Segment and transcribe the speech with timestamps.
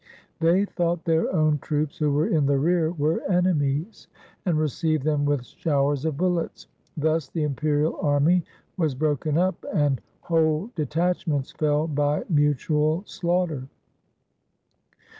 [0.39, 4.07] They thought their own troops who were in the rear were enemies,
[4.47, 6.65] and received them with showers of bullets.
[6.97, 8.43] Thus the imperial army
[8.77, 13.67] was broken up and whole detach ments fell by mutual slaughter.